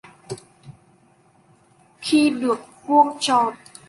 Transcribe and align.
Khi 2.01 2.29
được 2.29 2.59
vuông 2.85 3.17
tròn 3.19 3.53